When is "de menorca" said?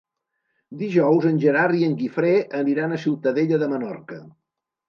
3.67-4.19